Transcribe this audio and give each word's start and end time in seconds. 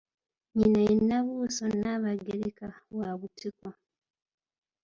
Nnyina 0.55 0.77
ye 0.87 0.93
Nnabuuso 0.99 1.63
Nnaabagereka, 1.71 2.67
wa 2.97 3.09
Butiko. 3.19 3.67